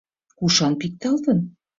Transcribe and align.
—Кушан 0.39 0.73
пикталтын? 0.79 1.39